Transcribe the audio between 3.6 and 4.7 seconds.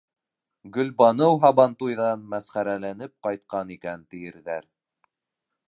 икән, тиерҙәр.